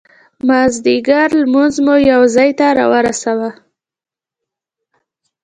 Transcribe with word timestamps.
مازدیګر 0.47 1.29
لمونځ 1.41 1.75
مو 1.85 1.95
یو 2.11 2.21
ځای 2.35 2.49
ته 2.59 2.67
را 2.77 2.85
ورساوه. 2.91 3.49